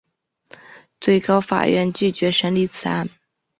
[0.99, 3.07] 最高法院拒绝审理此案。